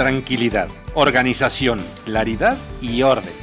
[0.00, 3.34] tranquilidad, organización, claridad y orden.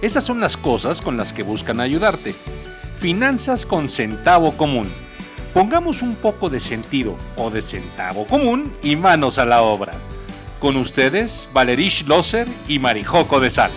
[0.00, 2.36] Esas son las cosas con las que buscan ayudarte.
[2.96, 4.92] Finanzas con centavo común.
[5.52, 9.92] Pongamos un poco de sentido o de centavo común y manos a la obra.
[10.60, 13.72] Con ustedes, Valerish Loser y Marijoco de Sal.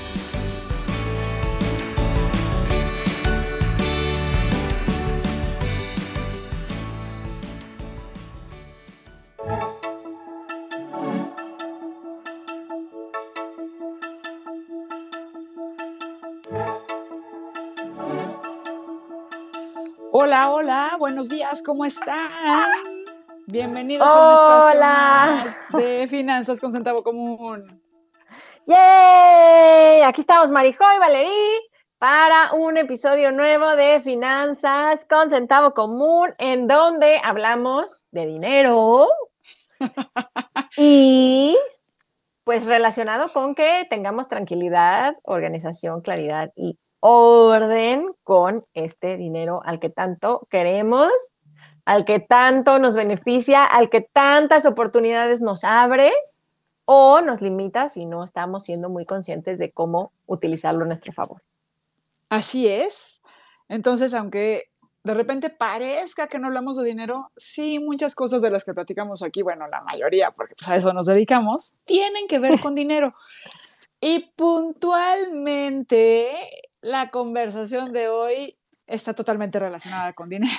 [20.20, 22.32] Hola, hola, buenos días, ¿cómo están?
[23.46, 27.62] Bienvenidos a un espacio más de Finanzas con Centavo Común.
[28.66, 30.02] ¡Yay!
[30.02, 36.68] Aquí estamos Marijo y Valerí para un episodio nuevo de Finanzas con Centavo Común, en
[36.68, 39.08] donde hablamos de dinero
[40.78, 41.56] y
[42.48, 49.90] pues relacionado con que tengamos tranquilidad, organización, claridad y orden con este dinero al que
[49.90, 51.12] tanto queremos,
[51.84, 56.14] al que tanto nos beneficia, al que tantas oportunidades nos abre
[56.86, 61.42] o nos limita si no estamos siendo muy conscientes de cómo utilizarlo a nuestro favor.
[62.30, 63.22] Así es.
[63.68, 64.70] Entonces, aunque
[65.08, 69.24] de repente parezca que no hablamos de dinero, sí, muchas cosas de las que platicamos
[69.24, 73.08] aquí, bueno, la mayoría, porque pues, a eso nos dedicamos, tienen que ver con dinero.
[74.00, 76.30] Y puntualmente
[76.82, 78.54] la conversación de hoy
[78.86, 80.52] está totalmente relacionada con dinero,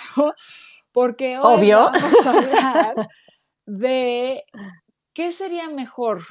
[0.92, 2.94] porque hoy vamos a hablar
[3.66, 4.44] de
[5.12, 6.24] qué sería mejor,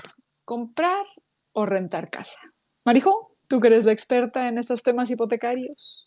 [0.43, 1.05] comprar
[1.53, 2.39] o rentar casa.
[2.83, 6.06] Marijo, tú que eres la experta en estos temas hipotecarios.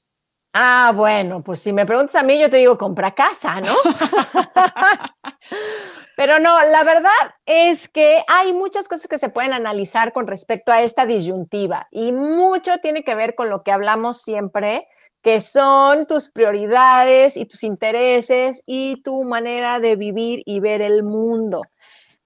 [0.53, 3.73] Ah, bueno, pues si me preguntas a mí, yo te digo compra casa, ¿no?
[6.17, 7.11] Pero no, la verdad
[7.47, 12.11] es que hay muchas cosas que se pueden analizar con respecto a esta disyuntiva y
[12.11, 14.81] mucho tiene que ver con lo que hablamos siempre,
[15.23, 21.05] que son tus prioridades y tus intereses y tu manera de vivir y ver el
[21.05, 21.63] mundo.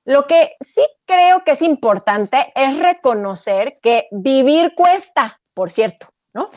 [0.06, 6.48] Lo que sí creo que es importante es reconocer que vivir cuesta, por cierto, ¿no?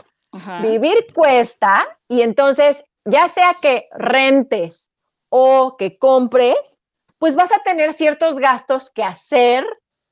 [0.61, 4.91] Vivir cuesta y entonces, ya sea que rentes
[5.29, 6.81] o que compres,
[7.17, 9.65] pues vas a tener ciertos gastos que hacer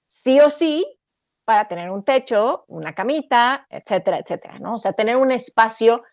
[0.07, 0.85] sí o sí
[1.45, 4.75] para tener un techo, una camita, etcétera, etcétera, ¿no?
[4.75, 6.03] O sea, tener un espacio,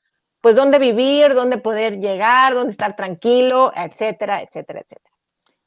[0.41, 5.15] pues donde vivir, donde poder llegar, donde estar tranquilo, etcétera, etcétera, etcétera.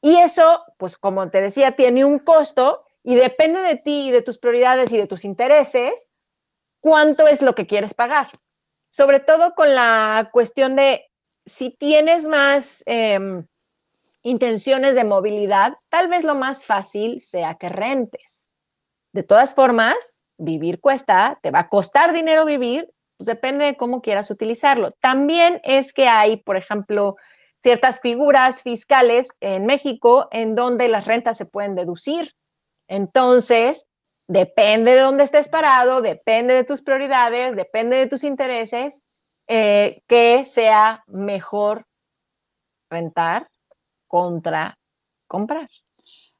[0.00, 4.22] Y eso, pues como te decía, tiene un costo y depende de ti y de
[4.22, 6.12] tus prioridades y de tus intereses,
[6.86, 8.30] cuánto es lo que quieres pagar.
[8.90, 11.04] Sobre todo con la cuestión de
[11.44, 13.44] si tienes más em,
[14.22, 18.52] intenciones de movilidad, tal vez lo más fácil sea que rentes.
[19.12, 24.00] De todas formas, vivir cuesta, te va a costar dinero vivir, pues depende de cómo
[24.00, 24.92] quieras utilizarlo.
[24.92, 27.16] También es que hay, por ejemplo,
[27.64, 32.36] ciertas figuras fiscales en México en donde las rentas se pueden deducir.
[32.86, 33.88] Entonces,
[34.28, 39.04] Depende de dónde estés parado, depende de tus prioridades, depende de tus intereses,
[39.46, 41.86] eh, que sea mejor
[42.90, 43.48] rentar
[44.08, 44.78] contra
[45.28, 45.68] comprar.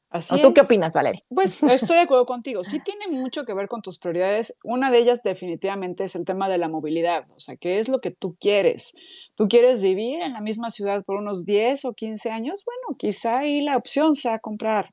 [0.08, 1.20] Así ¿Tú qué opinas, Valeria?
[1.28, 2.62] Pues estoy de acuerdo contigo.
[2.62, 4.56] Sí tiene mucho que ver con tus prioridades.
[4.64, 7.25] Una de ellas definitivamente es el tema de la movilidad.
[7.34, 8.94] O sea, ¿qué es lo que tú quieres?
[9.34, 12.64] ¿Tú quieres vivir en la misma ciudad por unos 10 o 15 años?
[12.64, 14.91] Bueno, quizá ahí la opción sea comprar.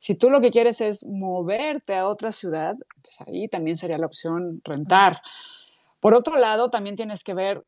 [0.00, 2.74] Si tú lo que quieres es moverte a otra ciudad,
[3.26, 5.20] ahí también sería la opción rentar.
[6.00, 7.64] Por otro lado, también tienes que ver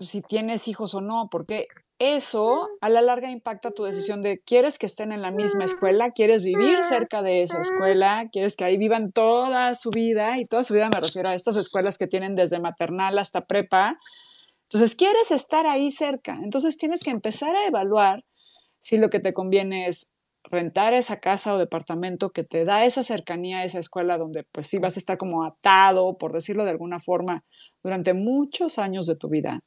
[0.00, 1.68] si tienes hijos o no, porque
[2.00, 6.10] eso a la larga impacta tu decisión de quieres que estén en la misma escuela,
[6.10, 10.64] quieres vivir cerca de esa escuela, quieres que ahí vivan toda su vida, y toda
[10.64, 14.00] su vida me refiero a estas escuelas que tienen desde maternal hasta prepa.
[14.62, 16.36] Entonces, quieres estar ahí cerca.
[16.42, 18.24] Entonces, tienes que empezar a evaluar
[18.80, 20.10] si lo que te conviene es
[20.50, 24.66] rentar esa casa o departamento que te da esa cercanía a esa escuela donde pues
[24.66, 27.44] sí vas a estar como atado, por decirlo de alguna forma,
[27.82, 29.60] durante muchos años de tu vida.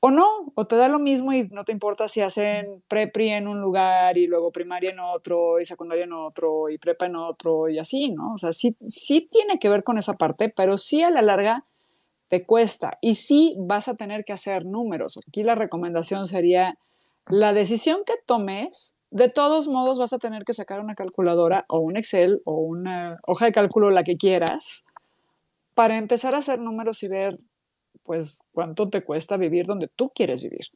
[0.00, 3.48] O no, o te da lo mismo y no te importa si hacen prepri en
[3.48, 7.68] un lugar y luego primaria en otro y secundaria en otro y prepa en otro
[7.68, 8.34] y así, ¿no?
[8.34, 11.64] O sea, sí, sí tiene que ver con esa parte, pero sí a la larga
[12.28, 15.18] te cuesta y sí vas a tener que hacer números.
[15.26, 16.78] Aquí la recomendación sería
[17.28, 21.78] la decisión que tomes de todos modos vas a tener que sacar una calculadora o
[21.78, 24.86] un Excel o una hoja de cálculo, la que quieras,
[25.74, 27.38] para empezar a hacer números y ver,
[28.02, 30.66] pues, cuánto te cuesta vivir donde tú quieres vivir.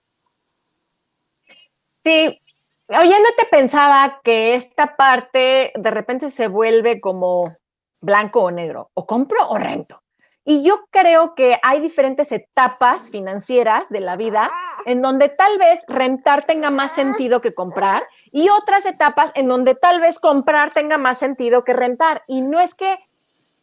[2.04, 2.40] Sí,
[2.88, 7.54] oyéndote pensaba que esta parte de repente se vuelve como
[8.00, 9.98] blanco o negro, o compro o rento.
[10.44, 14.50] Y yo creo que hay diferentes etapas financieras de la vida
[14.86, 19.74] en donde tal vez rentar tenga más sentido que comprar y otras etapas en donde
[19.74, 22.22] tal vez comprar tenga más sentido que rentar.
[22.26, 22.98] Y no es que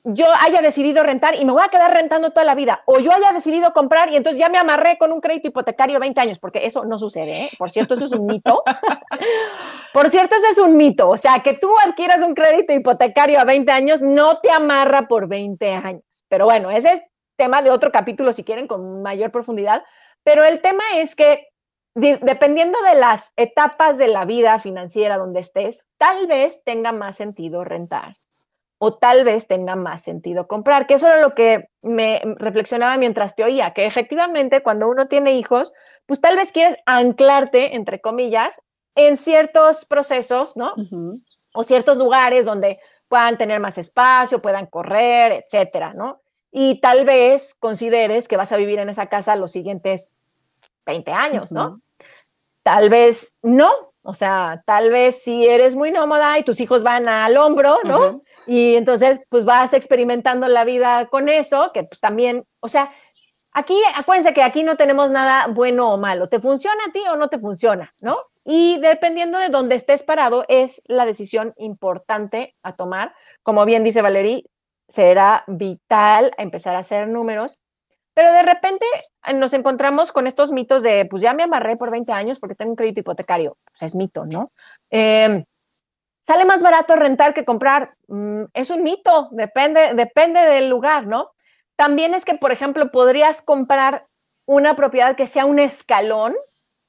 [0.10, 3.12] yo haya decidido rentar y me voy a quedar rentando toda la vida, o yo
[3.12, 6.66] haya decidido comprar y entonces ya me amarré con un crédito hipotecario 20 años, porque
[6.66, 7.50] eso no sucede, ¿eh?
[7.58, 8.64] Por cierto, eso es un mito.
[9.94, 11.10] Por cierto, eso es un mito.
[11.10, 15.28] O sea, que tú adquieras un crédito hipotecario a 20 años no te amarra por
[15.28, 16.04] 20 años.
[16.30, 17.02] Pero bueno, ese es
[17.36, 19.84] tema de otro capítulo si quieren con mayor profundidad.
[20.24, 21.48] Pero el tema es que
[21.98, 27.64] dependiendo de las etapas de la vida financiera donde estés, tal vez tenga más sentido
[27.64, 28.18] rentar
[28.80, 33.36] o tal vez tenga más sentido comprar, que eso era lo que me reflexionaba mientras
[33.36, 35.74] te oía, que efectivamente cuando uno tiene hijos,
[36.06, 38.62] pues tal vez quieres anclarte, entre comillas,
[38.94, 40.74] en ciertos procesos, ¿no?
[41.54, 46.22] O ciertos lugares donde puedan tener más espacio, puedan correr, etcétera, ¿no?
[46.52, 50.16] Y tal vez consideres que vas a vivir en esa casa los siguientes
[50.86, 51.80] 20 años, ¿no?
[52.68, 53.72] Tal vez no,
[54.02, 58.24] o sea, tal vez si eres muy nómada y tus hijos van al hombro, ¿no?
[58.46, 62.92] Y entonces, pues vas experimentando la vida con eso, que pues también, o sea,
[63.54, 66.28] aquí, acuérdense que aquí no tenemos nada bueno o malo.
[66.28, 68.18] ¿Te funciona a ti o no te funciona, no?
[68.44, 73.16] Y dependiendo de dónde estés parado, es la decisión importante a tomar.
[73.44, 74.44] Como bien dice Valerie,
[74.90, 77.60] será vital empezar a hacer números
[78.18, 78.84] pero de repente
[79.28, 82.56] eh, nos encontramos con estos mitos de, pues ya me amarré por 20 años porque
[82.56, 83.60] tengo un crédito hipotecario.
[83.64, 84.52] Pues es mito, ¿no?
[84.90, 85.46] Em,
[86.24, 87.94] ¿Sale más barato rentar que comprar?
[88.08, 91.30] Mm, es un mito, depende, depende del lugar, ¿no?
[91.76, 94.08] También es que, por ejemplo, podrías comprar
[94.48, 96.34] una propiedad que sea un escalón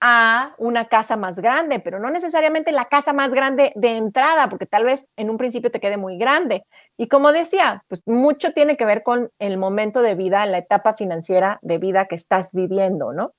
[0.00, 4.66] a una casa más grande, pero no necesariamente la casa más grande de entrada, porque
[4.66, 6.64] tal vez en un principio te quede muy grande.
[6.96, 10.94] Y como decía, pues mucho tiene que ver con el momento de vida, la etapa
[10.94, 13.32] financiera de vida que estás viviendo, ¿no?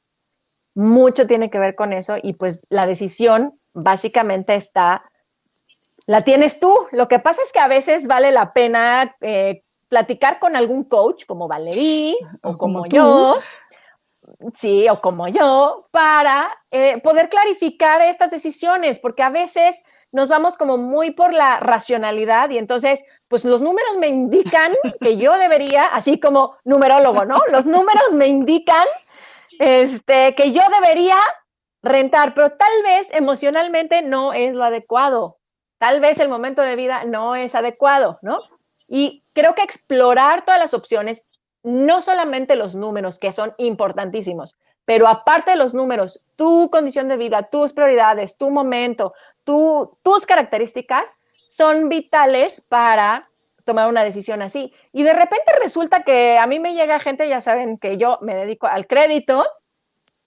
[0.76, 5.04] Mucho tiene que ver con eso y pues la decisión básicamente está,
[6.06, 6.74] la tienes tú.
[6.92, 11.26] Lo que pasa es que a veces vale la pena eh, platicar con algún coach
[11.26, 13.36] como Valerie o como, yo
[14.56, 19.82] sí, o como yo, para eh, poder clarificar estas decisiones, porque a veces
[20.12, 25.18] nos vamos como muy por la racionalidad y entonces, pues los números me indican que
[25.18, 27.42] yo debería, así como numerólogo, ¿no?
[27.52, 28.86] Los números me indican
[29.60, 31.18] este, que yo debería
[31.82, 35.38] rentar, pero tal vez emocionalmente no es lo adecuado.
[35.78, 38.38] Tal vez el momento de vida no es adecuado, ¿no?
[38.88, 41.26] Y creo que explorar todas las opciones
[41.64, 47.18] no solamente los números, que son importantísimos, pero aparte de los números, tu condición de
[47.18, 49.14] vida, tus prioridades, tu momento,
[49.44, 53.30] tus características son vitales para
[53.66, 54.74] tomar una decisión así.
[54.92, 58.34] Y de repente resulta que a mí me llega gente, ya saben que yo me
[58.34, 59.46] dedico al crédito,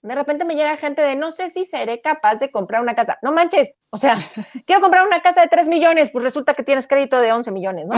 [0.03, 3.17] de repente me llega gente de no sé si seré capaz de comprar una casa.
[3.21, 4.17] No manches, o sea,
[4.67, 7.87] quiero comprar una casa de 3 millones, pues resulta que tienes crédito de 11 millones,
[7.87, 7.97] ¿no?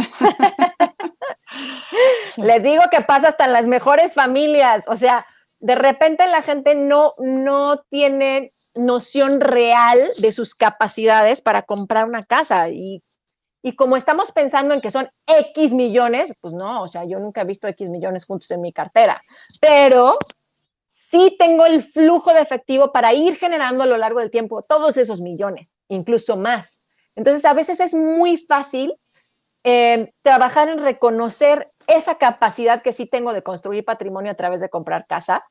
[2.38, 5.26] Les digo que pasa hasta en las mejores familias, o sea,
[5.60, 12.24] de repente la gente no, no tiene noción real de sus capacidades para comprar una
[12.24, 13.02] casa y,
[13.64, 17.42] y como estamos pensando en que son X millones, pues no, o sea, yo nunca
[17.42, 19.24] he visto X millones juntos en mi cartera,
[19.60, 20.20] pero
[21.16, 24.98] sí tengo el flujo de efectivo para ir generando a lo largo del tiempo todos
[24.98, 26.82] esos millones, incluso más.
[27.16, 28.94] Entonces, a veces es muy fácil
[29.64, 34.70] eh, trabajar en reconocer esa capacidad que sí tengo de construir patrimonio a través de
[34.70, 35.46] comprar casa,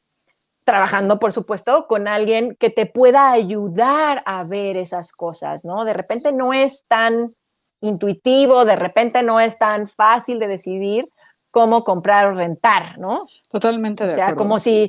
[0.65, 5.85] trabajando, por supuesto, con alguien que te pueda ayudar a ver esas cosas, ¿no?
[5.85, 7.29] De repente no es tan
[7.81, 11.09] intuitivo, de repente no es tan fácil de decidir
[11.51, 13.27] cómo comprar o rentar, ¿no?
[13.51, 14.87] Totalmente de o sea, como si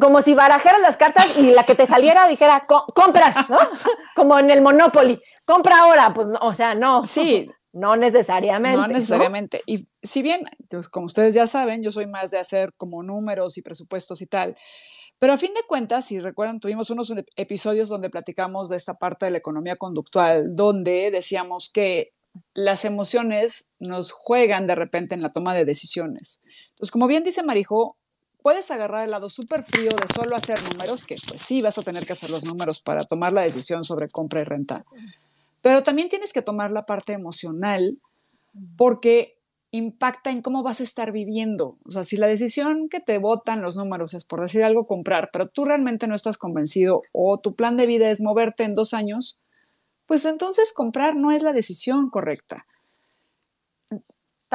[0.00, 3.58] como si barajaras las cartas y la que te saliera dijera compras, ¿no?
[4.16, 7.04] como en el Monopoly, compra ahora, pues, o sea, no.
[7.06, 8.78] Sí, no necesariamente.
[8.78, 9.62] No necesariamente.
[9.66, 13.56] Y si bien, pues, como ustedes ya saben, yo soy más de hacer como números
[13.58, 14.56] y presupuestos y tal.
[15.18, 19.24] Pero a fin de cuentas, si recuerdan, tuvimos unos episodios donde platicamos de esta parte
[19.24, 22.12] de la economía conductual, donde decíamos que
[22.52, 26.40] las emociones nos juegan de repente en la toma de decisiones.
[26.70, 27.96] Entonces, como bien dice Marijo,
[28.46, 31.82] puedes agarrar el lado súper frío de solo hacer números, que pues sí vas a
[31.82, 34.84] tener que hacer los números para tomar la decisión sobre compra y renta.
[35.62, 37.98] Pero también tienes que tomar la parte emocional
[38.76, 39.40] porque
[39.72, 41.76] impacta en cómo vas a estar viviendo.
[41.86, 45.30] O sea, si la decisión que te votan los números es por decir algo comprar,
[45.32, 48.94] pero tú realmente no estás convencido o tu plan de vida es moverte en dos
[48.94, 49.40] años,
[50.06, 52.64] pues entonces comprar no es la decisión correcta.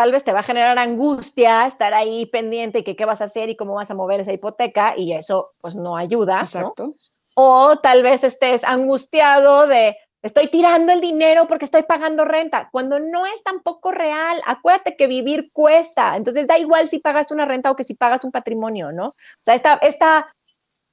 [0.02, 3.26] Tal vez te va a generar angustia estar ahí pendiente y que qué vas a
[3.26, 6.40] hacer y cómo vas a mover esa hipoteca y eso pues no ayuda.
[6.40, 6.96] Exacto.
[7.36, 13.00] O tal vez estés angustiado de, Estoy tirando el dinero porque estoy pagando renta, cuando
[13.00, 14.42] no es tampoco real.
[14.48, 18.24] Acuérdate que vivir cuesta, entonces da igual si pagas una renta o que si pagas
[18.24, 19.10] un patrimonio, ¿no?
[19.10, 20.36] O sea, esta, esta,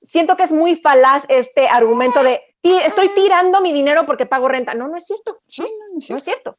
[0.02, 4.74] siento que es muy falaz este argumento de estoy tirando mi dinero porque pago renta.
[4.74, 5.38] No, no es cierto.
[5.46, 5.66] Sí,
[6.10, 6.58] no, es cierto.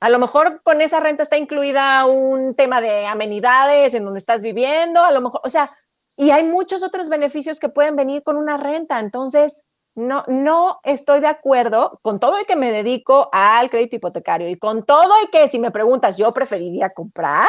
[0.00, 4.42] A lo mejor con esa renta está incluida un tema de amenidades en donde estás
[4.42, 5.70] viviendo, a lo mejor, o sea,
[6.16, 9.00] y hay muchos otros beneficios que pueden venir con una renta.
[9.00, 14.48] Entonces, no, no estoy de acuerdo con todo el que me dedico al crédito hipotecario
[14.48, 17.48] y con todo el que, si me preguntas, yo preferiría comprar.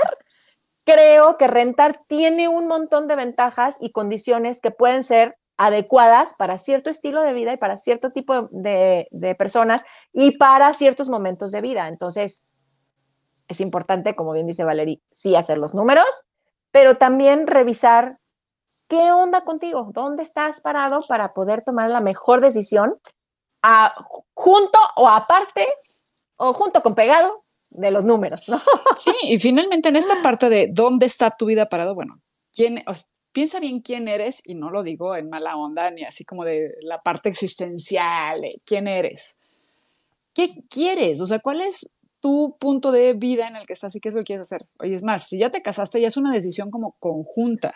[0.84, 6.58] Creo que rentar tiene un montón de ventajas y condiciones que pueden ser adecuadas para
[6.58, 11.52] cierto estilo de vida y para cierto tipo de, de personas y para ciertos momentos
[11.52, 11.88] de vida.
[11.88, 12.44] Entonces,
[13.48, 16.26] es importante, como bien dice Valerie, sí hacer los números,
[16.72, 18.20] pero también revisar
[18.88, 19.90] ¿Qué onda contigo?
[19.92, 23.00] ¿Dónde estás parado para poder tomar la mejor decisión
[24.36, 25.68] junto o aparte
[26.36, 28.62] o junto con pegado de los números, ¿no?
[28.96, 32.22] Sí, y finalmente en esta parte de dónde está tu vida parado, bueno,
[32.54, 32.84] ¿quién,
[33.36, 36.74] piensa bien quién eres, y no lo digo en mala onda, ni así como de
[36.80, 39.40] la parte existencial, quién eres.
[40.34, 41.20] ¿Qué quieres?
[41.20, 44.16] O sea, ¿cuál es tu punto de vida en el que estás y qué es
[44.16, 44.66] lo que quieres hacer?
[44.80, 47.74] Oye, es más, si ya te casaste, ya es una decisión como conjunta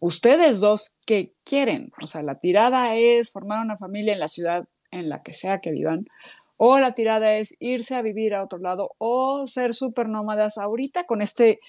[0.00, 1.92] ustedes dos qué quieren.
[2.02, 5.60] O sea, la tirada es formar una familia en la ciudad en la que sea
[5.60, 6.06] que vivan,
[6.56, 11.04] o la tirada es irse a vivir a otro lado, o ser súper nómadas ahorita
[11.04, 11.60] con este...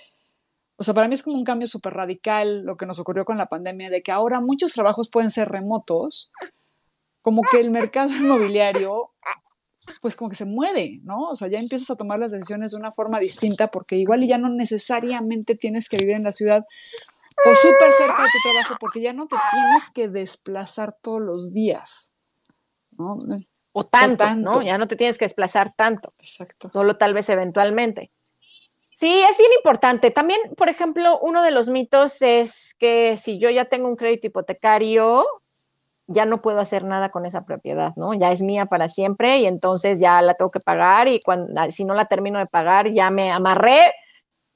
[0.82, 3.38] O sea, para mí es como un cambio súper radical lo que nos ocurrió con
[3.38, 6.32] la pandemia, de que ahora muchos trabajos pueden ser remotos,
[7.22, 9.12] como que el mercado inmobiliario,
[10.02, 11.26] pues como que se mueve, ¿no?
[11.26, 14.40] O sea, ya empiezas a tomar las decisiones de una forma distinta porque igual ya
[14.40, 16.66] no necesariamente tienes que vivir en la ciudad
[17.46, 21.54] o súper cerca de tu trabajo porque ya no te tienes que desplazar todos los
[21.54, 22.16] días.
[22.98, 23.20] ¿no?
[23.72, 24.64] O tanto, ¿no?
[24.64, 26.16] Ya no te tienes que desplazar tanto.
[26.18, 26.70] Exacto.
[26.70, 28.12] Solo tal vez eventualmente.
[29.02, 30.12] Sí, es bien importante.
[30.12, 34.28] También, por ejemplo, uno de los mitos es que si yo ya tengo un crédito
[34.28, 35.26] hipotecario,
[36.08, 38.14] ya no puedo hacer nada con esa propiedad, ¿no?
[38.14, 41.86] Ya es mía para siempre y entonces ya la tengo que pagar y cuando, si
[41.86, 43.94] no la termino de pagar ya me amarré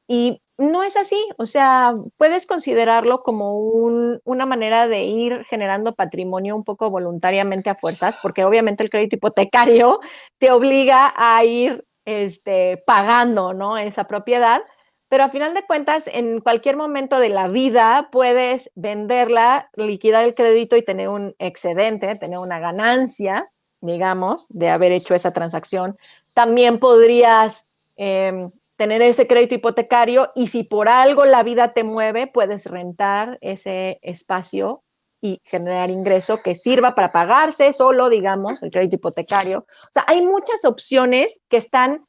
[0.07, 6.55] y no es así, o sea, puedes considerarlo como una manera de ir generando patrimonio
[6.55, 9.99] un poco voluntariamente a fuerzas, porque obviamente el crédito hipotecario
[10.39, 13.77] te obliga a ir este, pagando ¿no?
[13.77, 14.61] esa propiedad,
[15.09, 20.33] pero a final de cuentas, en cualquier momento de la vida puedes venderla, liquidar el
[20.33, 23.49] crédito y tener un excedente, tener una ganancia,
[23.81, 25.97] digamos, de haber hecho esa transacción.
[26.33, 27.67] También podrías...
[27.97, 33.37] Em, tener ese crédito hipotecario y si por algo la vida te mueve, puedes rentar
[33.41, 34.83] ese espacio
[35.21, 39.59] y generar ingreso que sirva para pagarse solo, digamos, el crédito hipotecario.
[39.59, 42.05] O sea, hay muchas opciones que están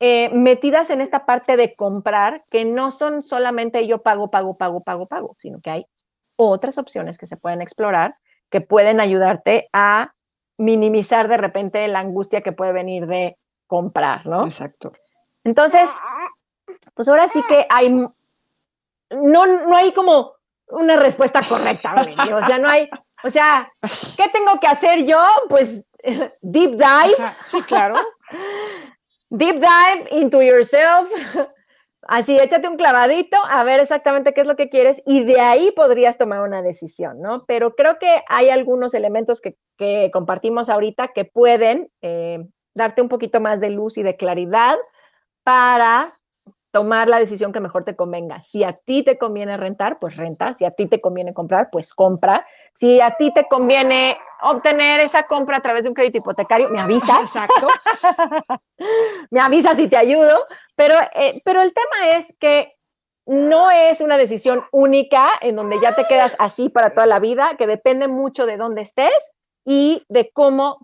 [0.00, 4.82] eh, metidas en esta parte de comprar, que no son solamente yo pago, pago, pago,
[4.82, 5.86] pago, pago, sino que hay
[6.36, 8.14] otras opciones que se pueden explorar
[8.52, 10.14] que pueden ayudarte a
[10.58, 14.44] minimizar de repente la angustia que puede venir de comprar, ¿no?
[14.44, 14.92] Exacto.
[15.42, 15.90] Entonces,
[16.94, 18.10] pues ahora sí que hay, no,
[19.10, 20.34] no hay como
[20.72, 21.94] una respuesta correcta,
[22.34, 22.88] o sea, no hay,
[23.24, 23.70] o sea,
[24.16, 25.22] ¿qué tengo que hacer yo?
[25.48, 25.84] Pues
[26.42, 27.34] deep dive.
[27.40, 27.94] sí, claro.
[29.30, 31.10] deep dive into yourself.
[32.08, 35.70] Así, échate un clavadito a ver exactamente qué es lo que quieres y de ahí
[35.70, 37.44] podrías tomar una decisión, ¿no?
[37.46, 39.56] Pero creo que hay algunos elementos que,
[40.12, 44.76] compartimos ahorita que pueden eh, darte un poquito más de luz y de claridad
[45.42, 46.12] para
[46.72, 48.40] tomar la decisión que mejor te convenga.
[48.40, 50.54] Si a ti te conviene rentar, pues renta.
[50.54, 52.46] Si a ti te conviene comprar, pues compra.
[52.72, 56.80] Si a ti te conviene obtener esa compra a través de un crédito hipotecario, me
[56.80, 57.20] avisas.
[57.20, 57.68] Exacto.
[59.30, 60.46] me avisas y te ayudo.
[60.74, 62.72] Pero, eh, pero el tema es que
[63.26, 67.56] no es una decisión única en donde ya te quedas así para toda la vida,
[67.58, 69.32] que depende mucho de dónde estés
[69.64, 70.78] y de cómo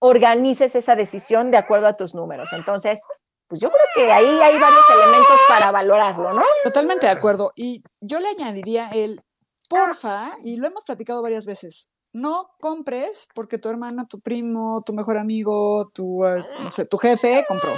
[0.00, 2.52] organices esa decisión de acuerdo a tus números.
[2.52, 3.00] Entonces,
[3.48, 6.42] pues yo creo que ahí hay varios elementos para valorarlo, ¿no?
[6.62, 7.52] Totalmente de acuerdo.
[7.56, 9.22] Y yo le añadiría el,
[9.68, 14.94] porfa, y lo hemos platicado varias veces, no compres porque tu hermano, tu primo, tu
[14.94, 17.74] mejor amigo, tu, eh, no sé, tu jefe compró.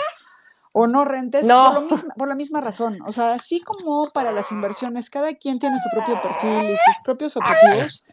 [0.73, 2.99] o no rentes Por, por, la misma razón.
[3.07, 6.95] O sea, así como para las inversiones, cada quien tiene su propio perfil y sus
[7.05, 8.05] propios objetivos,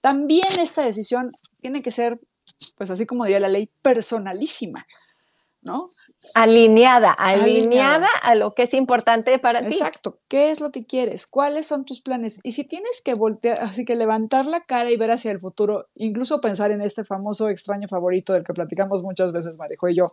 [0.00, 2.20] también esta decisión tiene que ser,
[2.76, 4.86] pues así como diría la ley, personalísima,
[5.62, 5.93] ¿no?
[6.34, 9.74] Alineada, alineada, a lo que es importante para ti.
[9.74, 10.18] Exacto.
[10.28, 11.26] ¿Qué es lo que quieres?
[11.26, 12.40] ¿Cuáles son tus planes?
[12.42, 15.88] Y si tienes que voltear, así que levantar la cara y ver hacia el futuro,
[15.94, 20.04] incluso pensar en este famoso extraño favorito del que platicamos muchas veces, Marejo y yo,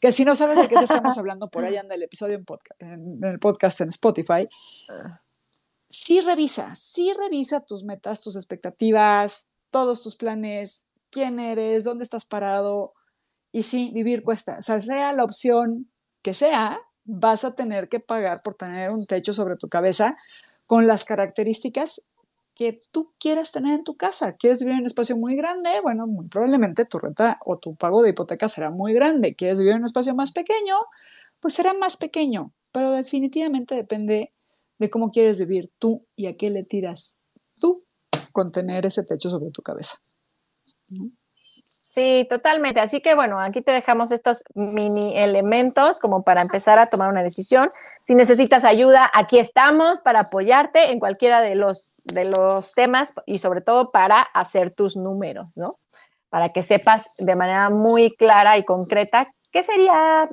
[0.00, 2.44] que si no sabes de qué te estamos hablando, por ahí anda el episodio en,
[2.44, 4.48] podcast, en, el podcast en Spotify.
[5.88, 12.24] Sí revisa, sí revisa tus metas, tus expectativas, todos tus planes, quién eres, dónde estás
[12.24, 12.94] parado
[13.52, 14.58] y sí, vivir cuesta.
[14.58, 15.90] O sea, sea la opción
[16.22, 20.16] que sea, vas a tener que pagar por tener un techo sobre tu cabeza
[20.66, 22.02] con las características
[22.54, 24.36] que tú quieras tener en tu casa.
[24.36, 25.80] ¿Quieres vivir en un espacio muy grande?
[25.82, 29.34] Bueno, muy probablemente tu renta o tu pago de hipoteca será muy grande.
[29.34, 30.76] ¿Quieres vivir en un espacio más pequeño?
[31.40, 34.34] Pues será más pequeño, pero definitivamente depende
[34.78, 37.18] de cómo quieres vivir tú y a qué le tiras
[37.58, 37.84] tú
[38.32, 39.98] con tener ese techo sobre tu cabeza.
[41.90, 42.78] Sí, totalmente.
[42.78, 47.24] Así que bueno, aquí te dejamos estos mini elementos como para empezar a tomar una
[47.24, 47.72] decisión.
[48.04, 53.38] Si necesitas ayuda, aquí estamos para apoyarte en cualquiera de los, de los temas y
[53.38, 55.70] sobre todo para hacer tus números, ¿no?
[56.28, 60.28] Para que sepas de manera muy clara y concreta qué sería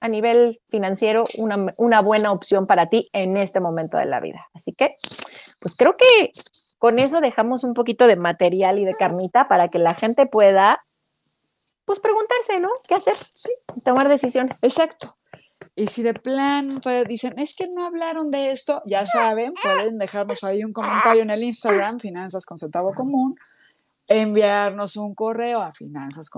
[0.00, 4.48] a nivel financiero una, una buena opción para ti en este momento de la vida.
[4.54, 4.96] Así que,
[5.60, 6.32] pues creo que
[6.84, 10.84] con eso dejamos un poquito de material y de carnita para que la gente pueda,
[11.86, 12.68] pues preguntarse, ¿no?
[12.86, 13.14] ¿Qué hacer?
[13.32, 13.48] Sí.
[13.86, 14.58] Tomar decisiones.
[14.60, 15.16] Exacto.
[15.74, 20.44] Y si de plan dicen, es que no hablaron de esto, ya saben, pueden dejarnos
[20.44, 23.34] ahí un comentario en el Instagram, Finanzas con Centavo Común,
[24.06, 26.28] enviarnos un correo a finanzas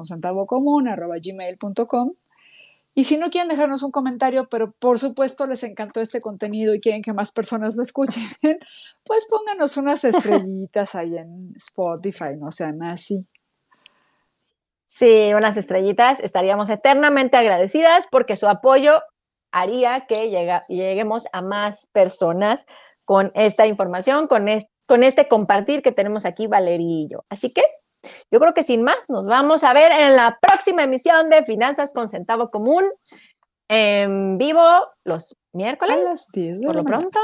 [2.99, 6.81] y si no quieren dejarnos un comentario, pero por supuesto les encantó este contenido y
[6.81, 8.23] quieren que más personas lo escuchen,
[9.05, 13.29] pues pónganos unas estrellitas ahí en Spotify, no sean así.
[14.87, 16.21] Sí, unas estrellitas.
[16.21, 19.03] Estaríamos eternamente agradecidas porque su apoyo
[19.53, 20.31] haría que
[20.71, 22.65] lleguemos a más personas
[23.05, 24.47] con esta información, con
[24.87, 26.49] con este compartir que tenemos aquí
[27.11, 27.27] yo.
[27.29, 27.63] Así que
[28.31, 31.93] yo creo que sin más, nos vamos a ver en la próxima emisión de Finanzas
[31.93, 32.85] con Centavo Común
[33.69, 34.63] en vivo
[35.05, 35.97] los miércoles.
[35.97, 37.19] A las 10 Por lo pronto.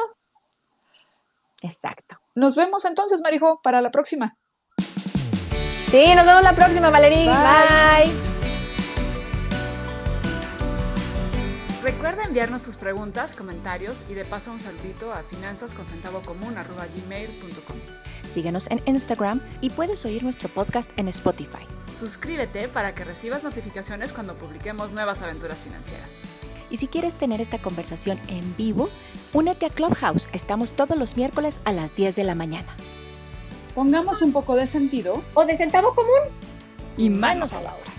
[1.62, 2.18] Exacto.
[2.34, 4.36] Nos vemos entonces, Marijo, para la próxima.
[5.90, 7.26] Sí, nos vemos la próxima, Valerín.
[7.26, 8.12] Bye.
[11.82, 18.01] Recuerda enviarnos tus preguntas, comentarios y de paso un saludito a finanzasconcentavocomún.com.
[18.28, 21.66] Síguenos en Instagram y puedes oír nuestro podcast en Spotify.
[21.92, 26.12] Suscríbete para que recibas notificaciones cuando publiquemos nuevas aventuras financieras.
[26.70, 28.88] Y si quieres tener esta conversación en vivo,
[29.34, 30.30] únete a Clubhouse.
[30.32, 32.74] Estamos todos los miércoles a las 10 de la mañana.
[33.74, 36.32] Pongamos un poco de sentido o de centavo común
[36.96, 37.91] y manos a la obra.